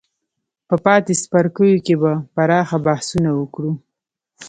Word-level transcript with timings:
په 0.67 0.75
پاتې 0.85 1.13
څپرکو 1.21 1.65
کې 1.85 1.95
به 2.01 2.11
پراخ 2.33 2.69
بحثونه 2.85 3.29
وکړو. 3.39 3.71